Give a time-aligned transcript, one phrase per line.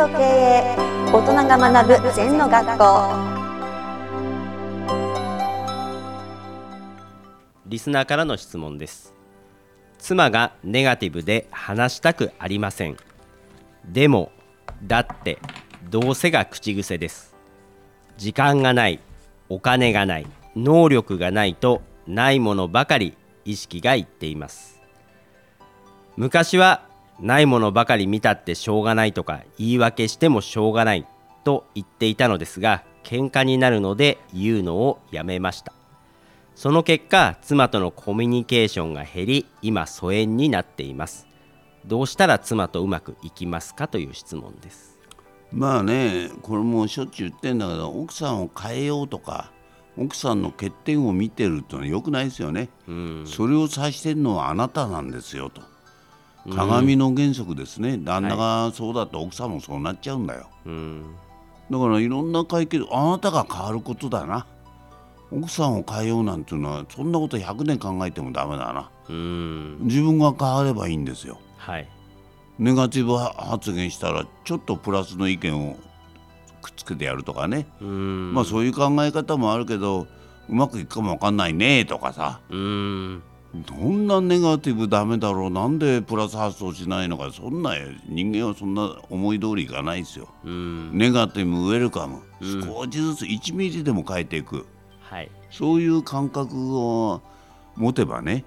[0.00, 0.76] と経営
[1.12, 2.84] 大人が学ぶ禅の学校。
[7.66, 9.14] リスナーからの質問です。
[9.98, 12.96] 妻がネガティブで話したくありません。
[13.84, 14.32] でも
[14.82, 15.38] だって
[15.90, 17.36] どうせが口癖です。
[18.16, 19.00] 時間がない。
[19.50, 20.26] お金がない。
[20.56, 24.80] 能力がないとないものばかり意識がいっています。
[26.16, 26.88] 昔は
[27.20, 31.06] ないものばかり見たってしょうがないとか言い訳してもしょうがない
[31.44, 35.72] と言っていたのですが喧嘩になるので言うのをやめました。
[36.54, 41.26] その結果妻とのコミュニケーションが減り今疎遠になっています。
[41.86, 44.98] どうしたら妻とうまくいきますかという質問です。
[45.52, 49.50] まあねこれもしょっちゅう言ってんだけど奥さんを変えようとか
[49.98, 55.62] 奥さんの欠点を見てるってのはよくないですよね、うん、それを指してるのはあなたなんですよと
[56.48, 61.14] 鏡の原則ですね、旦那がそうだと奥さんもそうなっちゃうんだよ、うん、
[61.70, 64.46] だからいろんな解決あなたが変わることだな。
[65.32, 71.88] 奥さんを変えようなんていうのはそんなこと100年考えてもダメだな、うん、自分が変わればいいんですよ、はい、
[72.58, 75.76] ネガティブ発言したらちょっとプラスの意見を
[76.62, 77.66] くっつけてやるとかね。
[77.80, 80.08] まあそういう考え方もあるけど
[80.48, 82.40] うまくいくかも分かんないねとかさ。
[82.50, 83.22] うん
[83.54, 87.74] どんなネガティブダメだろうなんでプラス発想しないのかそんな
[88.08, 90.28] 人間はそんな思い通りいかないですよ。
[90.44, 94.66] ネガティブウェルカム、少しずつ1ミリでも変えていく、
[95.00, 97.22] はい、そういう感覚を
[97.74, 98.44] 持てばね、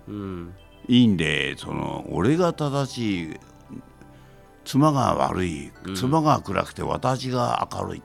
[0.88, 3.40] いいんでその俺が正しい
[4.64, 8.02] 妻が悪い妻が暗くて私が明るい、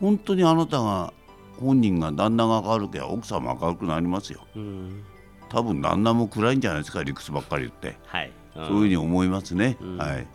[0.00, 1.12] 本当にあなたが
[1.60, 4.44] 本人が旦那が明るけば奥さんも明るくなりますよ。
[4.56, 5.04] うん
[5.52, 8.32] 多分旦那も暗いんじゃないですか理屈ばっかり言って、はい。
[8.56, 10.26] うん、そういうふうに思いますね、うん、はい、ま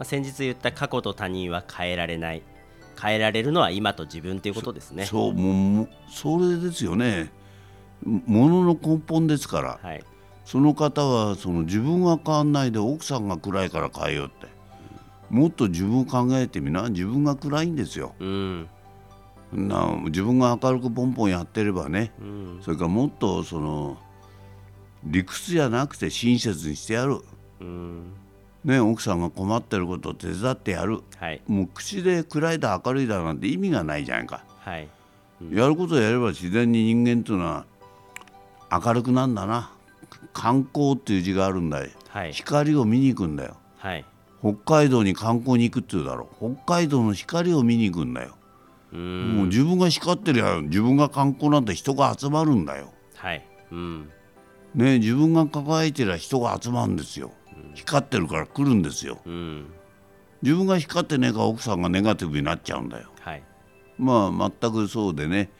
[0.00, 2.42] あ、先日言った過去と他人は変えられない。
[3.00, 5.04] 変えられるのは今と自分ということですね。
[5.04, 7.30] そうもうそれですよね。
[8.04, 10.04] ものの根本ですから、はい、
[10.44, 14.46] その方はその自分は変わんないで奥さんが暗いから変えようって、
[15.30, 16.88] うん、もっと自分を考えてみな。
[16.90, 18.68] 自分が暗いんですよ、うん、
[19.52, 23.98] な自分が明るくポンポンやってればね、うん、それからもっとその
[25.04, 27.20] 理屈じゃなくて親切にしてやる、
[28.64, 34.88] ね、奥さんが困ってることを手伝ってやる、はい、もう口で暗いだ明るいだなんて意味がないじゃないか、はい。
[35.42, 37.66] うん、やることをやれば自然に人間っていうのは
[38.72, 39.70] 明るくなんだな。
[40.32, 44.04] 観光っていう字があるんだよ、はい、光を見に行くんだよ、はい、
[44.40, 46.56] 北海道に観光に行くっていうだろう。
[46.64, 48.36] 北海道の光を見に行くんだよ。
[48.90, 53.44] もう自分が光ってりゃ自分が観光なんて人が集まるんだよ、はい。
[53.72, 54.10] うん、
[54.74, 59.66] ね、自分が輝いてりゃ人が集まるんですよ、うん、光ってるから来るんですよ、うん、
[60.42, 63.42] 自分が光ってねえから奥さんがネガティブになっちゃうんだよ、はい、
[63.98, 65.50] まあ全くそうでね。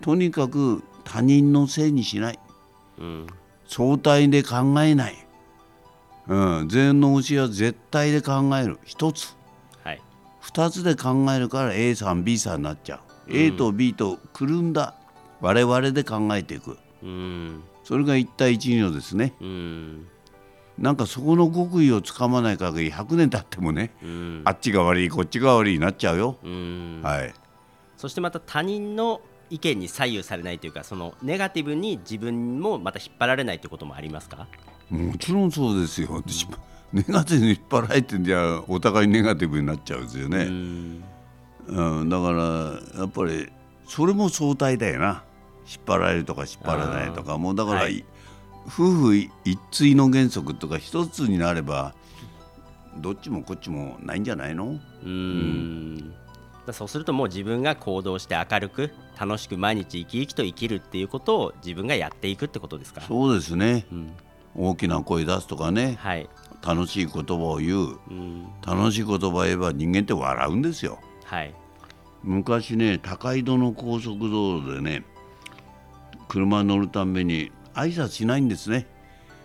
[0.00, 2.38] とにかく他人のせいにしない、
[2.98, 3.26] うん、
[3.66, 5.26] 相対で考えない、
[6.26, 8.78] うん、全の教えは絶対で考える。
[8.84, 9.36] 一つ、
[9.82, 10.00] はい、
[10.40, 14.94] 二つで考えるから A さん B さんになっちゃう、うん、A と B とくるんだ。
[15.40, 20.06] 我々で考えていく、うんそれが一対一のですね、うん、
[20.78, 27.32] なんかそこの極意をつかまない限り100年経ってもね、うん、あっちが悪いこっちが悪いになっちゃうよ、うん、はい、
[27.96, 34.48] そしてまた他人の意見に左右されないというかそのネガティブに自分もまた引っ張られないということもありますか？
[34.90, 36.22] もちろんそうですよ、
[36.92, 40.44] ネガティブに引っ張られてんじゃお互いネガティブになっちゃうんですよね、
[41.68, 43.50] うん、だからやっぱり
[43.86, 45.22] それも相対だよな
[45.66, 48.04] 引っ張られるとか引っ張らないとかもうだから、はい、
[48.66, 49.30] 夫婦一
[49.70, 51.94] 対の原則とか一つになれば
[52.98, 54.78] どっちもこっちもないんじゃないの？
[55.04, 56.14] うん、
[56.72, 64.12] そうするともう自分が行動して明るく楽しく毎日生き生きと生きるっていうことを自分がやっていくってことですかそうですね、うん、
[64.54, 66.28] 大きな声出すとかね、はい、
[66.66, 71.54] 楽しい言葉を言う、うん、楽しい言葉を言えば人間って笑うんですよ、はい、
[72.22, 75.04] 昔ね高井戸の高速道路でね
[76.34, 78.88] 車乗るために挨拶しないんですね。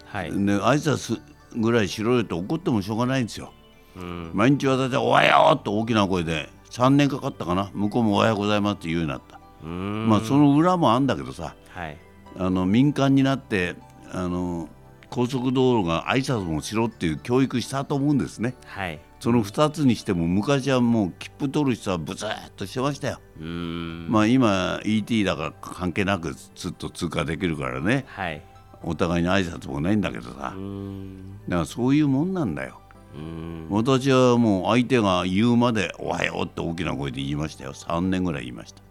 [0.06, 1.22] はい、で挨拶
[1.56, 3.54] ぐらいしろよと怒ってもしょうがないんですよ。
[3.96, 9.40] うん、毎日私は「おはよう!」と大きな声で3年かかったかな向こうも「おはようございます」って言うようになった。
[9.64, 11.98] まあその裏もあんだけどさ、はい、
[12.40, 13.76] あの民間になって
[14.12, 14.68] あの
[15.10, 18.56] 高速道路が挨拶もしろっていう教育したと思うんですね。
[18.66, 23.20] はい、その2つにしても昔はもう切符取る人はブツッとしてましたよ。
[23.40, 28.42] まあ今 ET だから関係なくずっと通過できるからね、はい、
[28.84, 30.32] お互いに挨拶もないんだけどさ。
[30.32, 30.56] だか
[31.48, 32.80] らそういうもんなんだよ。
[33.70, 37.74] 私はもう相手が言うまで「おはよう」って大きな声で言いましたよ。
[37.74, 38.82] 3年ぐらい言いました。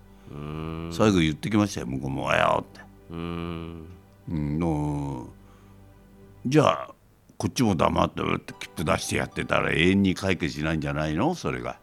[0.91, 2.87] 最後言ってきましたよ向こうも「おはよう」って。
[3.11, 3.87] うん。
[4.29, 5.29] の
[6.48, 6.88] じゃあ
[7.36, 11.34] こっちも黙ってるって切符出してやってたら永遠に解決しないんじゃないの？
[11.34, 11.78] それが。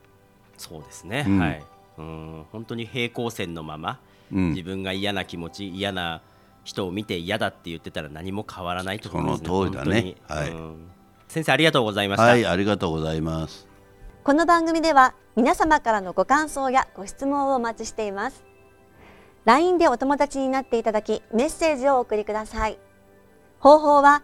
[0.58, 1.64] そうですね、うん、はい。
[2.00, 2.46] うん。
[2.52, 4.00] 本当に平行線のまま、
[4.34, 6.22] うん、自分が嫌な気持ち嫌な
[6.64, 9.48] 人を見て嫌だって言ってたら何も変わらないところですね。
[9.48, 10.16] その通りだね。
[10.28, 10.52] はい、
[11.28, 12.24] 先生ありがとうございました。
[12.24, 13.68] はいありがとうございます。
[14.24, 18.44] この番組では皆様からのご感想やご質問をお待ちしています。
[19.46, 22.80] LINE でお友達になっていただきメッセージをお送りください。
[23.60, 24.24] 方法は